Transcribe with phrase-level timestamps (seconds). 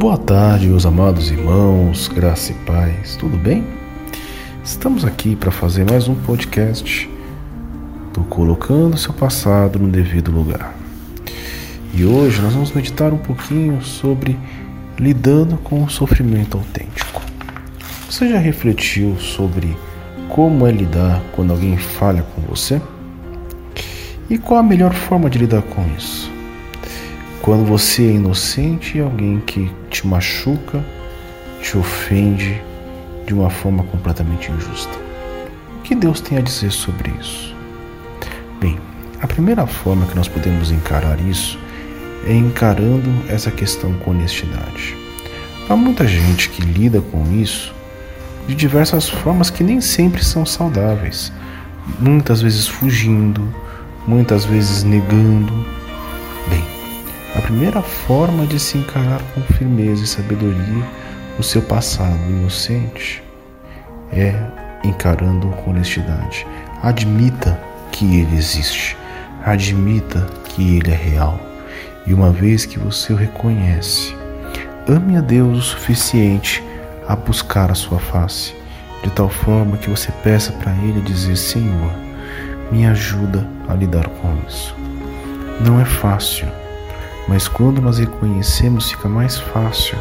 [0.00, 3.66] Boa tarde, meus amados irmãos, graça e paz, tudo bem?
[4.64, 7.06] Estamos aqui para fazer mais um podcast
[8.14, 10.74] do Colocando Seu Passado no Devido Lugar.
[11.92, 14.38] E hoje nós vamos meditar um pouquinho sobre
[14.98, 17.20] lidando com o sofrimento autêntico.
[18.08, 19.76] Você já refletiu sobre
[20.30, 22.80] como é lidar quando alguém falha com você?
[24.30, 26.39] E qual a melhor forma de lidar com isso?
[27.42, 30.84] Quando você é inocente e alguém que te machuca,
[31.62, 32.60] te ofende
[33.26, 34.92] de uma forma completamente injusta.
[35.78, 37.54] O que Deus tem a dizer sobre isso?
[38.60, 38.78] Bem,
[39.22, 41.58] a primeira forma que nós podemos encarar isso
[42.26, 44.94] é encarando essa questão com honestidade.
[45.66, 47.74] Há muita gente que lida com isso
[48.46, 51.32] de diversas formas que nem sempre são saudáveis.
[51.98, 53.42] Muitas vezes fugindo,
[54.06, 55.79] muitas vezes negando.
[57.36, 60.84] A primeira forma de se encarar com firmeza e sabedoria
[61.38, 63.22] o seu passado inocente
[64.12, 64.34] é
[64.82, 66.46] encarando com honestidade.
[66.82, 67.58] Admita
[67.92, 68.96] que ele existe.
[69.44, 71.38] Admita que ele é real.
[72.06, 74.14] E uma vez que você o reconhece,
[74.88, 76.62] ame a Deus o suficiente
[77.06, 78.54] a buscar a sua face,
[79.02, 81.92] de tal forma que você peça para Ele dizer: Senhor,
[82.72, 84.74] me ajuda a lidar com isso.
[85.60, 86.48] Não é fácil,
[87.30, 89.96] mas quando nós reconhecemos, fica mais fácil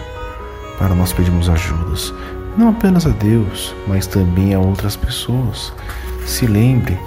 [0.77, 2.13] para nós pedirmos ajudas,
[2.57, 5.71] não apenas a Deus, mas também a outras pessoas.
[6.25, 6.99] Se lembre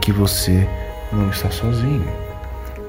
[0.00, 0.68] que você
[1.12, 2.06] não está sozinho.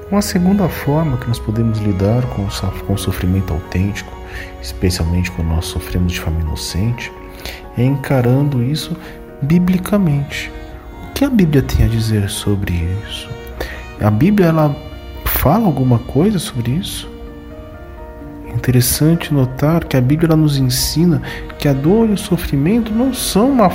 [0.08, 2.46] Uma segunda forma que nós podemos lidar com
[2.92, 4.22] o sofrimento autêntico
[4.60, 7.12] especialmente quando nós sofremos de forma inocente,
[7.76, 8.96] é encarando isso
[9.42, 10.50] biblicamente.
[11.08, 12.74] O que a Bíblia tem a dizer sobre
[13.06, 13.28] isso?
[14.00, 14.74] A Bíblia ela
[15.42, 17.10] fala alguma coisa sobre isso?
[18.54, 21.20] Interessante notar que a Bíblia nos ensina
[21.58, 23.68] que a dor e o sofrimento não são uma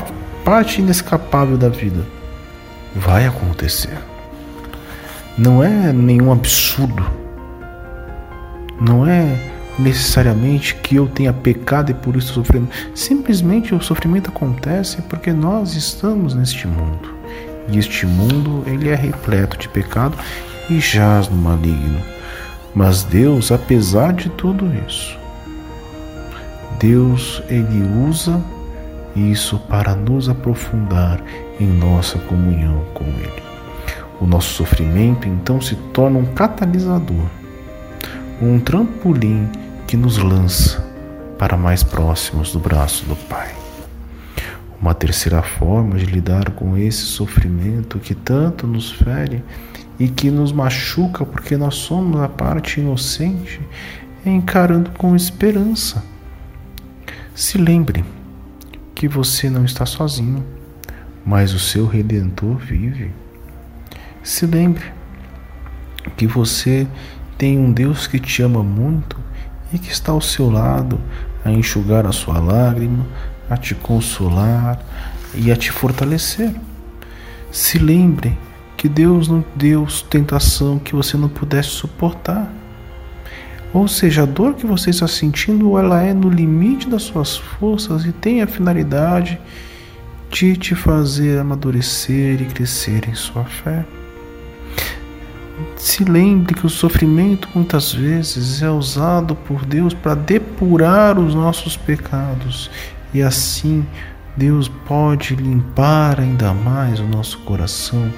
[0.45, 2.05] parte inescapável da vida.
[2.95, 3.97] Vai acontecer.
[5.37, 7.05] Não é nenhum absurdo.
[8.79, 9.37] Não é
[9.77, 12.69] necessariamente que eu tenha pecado e por isso sofrendo.
[12.95, 17.13] Simplesmente o sofrimento acontece porque nós estamos neste mundo.
[17.67, 20.17] E este mundo ele é repleto de pecado
[20.69, 22.01] e jaz no maligno.
[22.73, 25.17] Mas Deus, apesar de tudo isso,
[26.79, 28.41] Deus ele usa
[29.15, 31.19] isso para nos aprofundar
[31.59, 33.43] em nossa comunhão com ele.
[34.21, 37.25] O nosso sofrimento então se torna um catalisador,
[38.41, 39.49] um trampolim
[39.87, 40.85] que nos lança
[41.37, 43.55] para mais próximos do braço do Pai.
[44.79, 49.43] Uma terceira forma de lidar com esse sofrimento que tanto nos fere
[49.99, 53.59] e que nos machuca porque nós somos a parte inocente
[54.25, 56.03] é encarando com esperança.
[57.33, 58.03] Se lembre
[58.93, 60.43] que você não está sozinho,
[61.25, 63.11] mas o seu redentor vive.
[64.23, 64.83] Se lembre
[66.15, 66.87] que você
[67.37, 69.17] tem um Deus que te ama muito
[69.71, 70.99] e que está ao seu lado
[71.45, 73.05] a enxugar a sua lágrima,
[73.49, 74.79] a te consolar
[75.33, 76.53] e a te fortalecer.
[77.51, 78.37] Se lembre
[78.77, 82.53] que Deus não deu tentação que você não pudesse suportar.
[83.73, 88.05] Ou seja, a dor que você está sentindo, ela é no limite das suas forças
[88.05, 89.39] e tem a finalidade
[90.29, 93.85] de te fazer amadurecer e crescer em sua fé.
[95.75, 101.75] Se lembre que o sofrimento muitas vezes é usado por Deus para depurar os nossos
[101.75, 102.69] pecados
[103.13, 103.85] e assim
[104.35, 108.11] Deus pode limpar ainda mais o nosso coração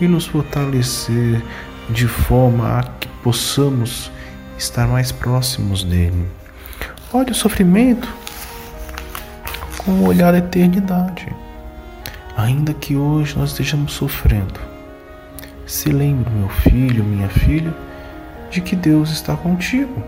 [0.00, 1.42] e nos fortalecer
[1.90, 4.10] de forma a que possamos
[4.56, 6.26] estar mais próximos dele.
[7.12, 8.08] Olhe o sofrimento
[9.78, 11.26] com o olhar da eternidade.
[12.36, 14.60] Ainda que hoje nós estejamos sofrendo,
[15.66, 17.74] se lembre, meu filho, minha filha,
[18.50, 20.02] de que Deus está contigo.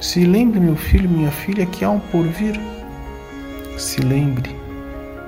[0.00, 2.58] Se lembre, meu filho, minha filha, que há um porvir.
[3.76, 4.54] Se lembre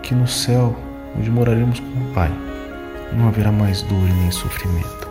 [0.03, 0.77] que no céu,
[1.19, 2.31] onde moraremos com o Pai,
[3.13, 5.09] não haverá mais dor nem sofrimento.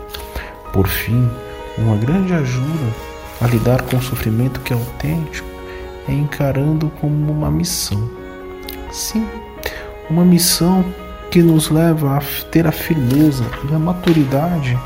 [0.74, 1.30] Por fim,
[1.78, 2.94] uma grande ajuda
[3.42, 5.48] a lidar com o sofrimento que é autêntico
[6.08, 8.10] é encarando como uma missão.
[8.92, 9.28] Sim,
[10.10, 10.86] uma missão
[11.32, 12.22] que nos leva a
[12.52, 14.80] ter a firmeza e a maturidade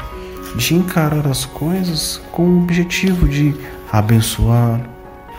[0.55, 3.55] de encarar as coisas com o objetivo de
[3.91, 4.81] abençoar,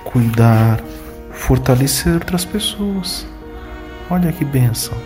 [0.05, 0.81] cuidar,
[1.33, 3.27] fortalecer outras pessoas.
[4.09, 4.97] Olha que benção.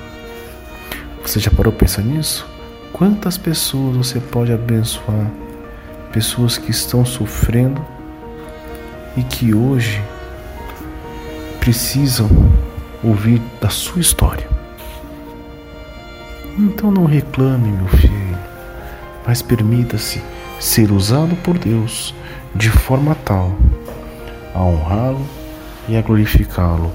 [1.22, 2.53] Você já parou pensar nisso?
[2.94, 5.28] Quantas pessoas você pode abençoar?
[6.12, 7.84] Pessoas que estão sofrendo
[9.16, 10.00] e que hoje
[11.58, 12.30] precisam
[13.02, 14.48] ouvir da sua história.
[16.56, 18.38] Então não reclame, meu filho,
[19.26, 20.22] mas permita-se
[20.60, 22.14] ser usado por Deus
[22.54, 23.56] de forma tal
[24.54, 25.26] a honrá-lo
[25.88, 26.92] e a glorificá-lo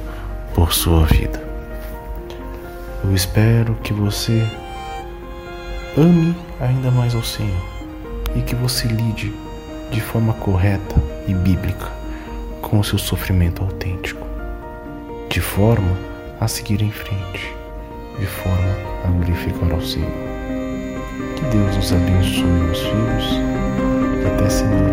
[0.55, 1.43] por sua vida.
[3.03, 4.47] Eu espero que você
[5.97, 7.65] ame ainda mais ao Senhor
[8.35, 9.33] e que você lide
[9.91, 10.95] de forma correta
[11.27, 11.91] e bíblica
[12.61, 14.25] com o seu sofrimento autêntico,
[15.29, 15.97] de forma
[16.39, 17.53] a seguir em frente,
[18.19, 20.11] de forma a glorificar ao Senhor.
[21.35, 23.39] Que Deus nos abençoe, meus filhos,
[24.21, 24.91] e até semana